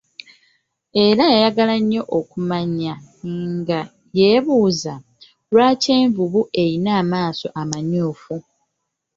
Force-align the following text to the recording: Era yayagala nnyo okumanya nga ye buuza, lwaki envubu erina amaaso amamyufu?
Era 1.05 1.23
yayagala 1.33 1.75
nnyo 1.81 2.01
okumanya 2.19 2.93
nga 3.57 3.79
ye 4.17 4.29
buuza, 4.45 4.93
lwaki 5.51 5.89
envubu 5.99 6.41
erina 6.61 6.91
amaaso 7.01 7.47
amamyufu? 7.61 8.35